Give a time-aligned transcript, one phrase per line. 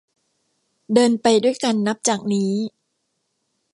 [0.93, 2.53] เดินไปด้วยกันนับจากนี้